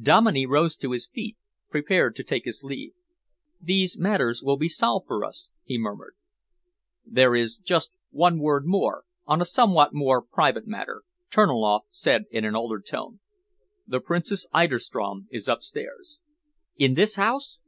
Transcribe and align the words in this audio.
Dominey 0.00 0.46
rose 0.46 0.78
to 0.78 0.92
his 0.92 1.06
feet, 1.06 1.36
prepared 1.68 2.16
to 2.16 2.24
take 2.24 2.46
his 2.46 2.64
leave. 2.64 2.94
"These 3.60 3.98
matters 3.98 4.42
will 4.42 4.56
be 4.56 4.66
solved 4.66 5.06
for 5.06 5.22
us," 5.26 5.50
he 5.62 5.76
murmured. 5.76 6.14
"There 7.04 7.34
is 7.34 7.58
just 7.58 7.92
one 8.10 8.38
word 8.38 8.64
more, 8.64 9.04
on 9.26 9.42
a 9.42 9.44
somewhat 9.44 9.92
more 9.92 10.22
private 10.22 10.66
matter," 10.66 11.02
Terniloff 11.30 11.82
said 11.90 12.24
in 12.30 12.46
an 12.46 12.56
altered 12.56 12.86
tone. 12.86 13.20
"The 13.86 14.00
Princess 14.00 14.46
Eiderstrom 14.54 15.28
is 15.30 15.48
upstairs." 15.48 16.18
"In 16.78 16.94
this 16.94 17.16
house?" 17.16 17.58